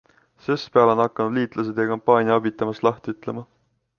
[0.45, 3.45] Sestpeale on hakanud liitlased ja kampaaniaabid temast lahti ütlema.